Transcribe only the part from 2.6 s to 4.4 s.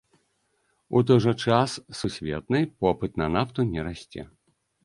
попыт на нафту не расце.